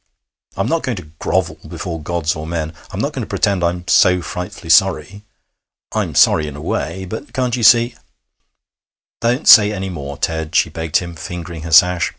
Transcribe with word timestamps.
I'm 0.57 0.65
not 0.65 0.81
going 0.81 0.95
to 0.97 1.11
grovel 1.19 1.59
before 1.67 2.01
gods 2.01 2.35
or 2.35 2.47
men. 2.47 2.73
I'm 2.89 2.99
not 2.99 3.13
going 3.13 3.21
to 3.21 3.29
pretend 3.29 3.63
I'm 3.63 3.87
so 3.87 4.19
frightfully 4.23 4.71
sorry. 4.71 5.21
I'm 5.91 6.15
sorry 6.15 6.47
in 6.47 6.55
a 6.55 6.61
way. 6.61 7.05
But 7.05 7.33
can't 7.33 7.55
you 7.55 7.61
see' 7.61 7.93
'Don't 9.21 9.47
say 9.47 9.71
any 9.71 9.89
more, 9.91 10.17
Ted,' 10.17 10.55
she 10.55 10.71
begged 10.71 10.97
him, 10.97 11.13
fingering 11.13 11.61
her 11.61 11.71
sash. 11.71 12.09